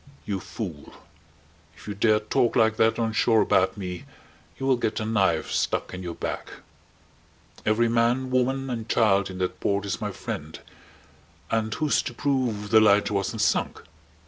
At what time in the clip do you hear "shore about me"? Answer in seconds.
3.13-4.05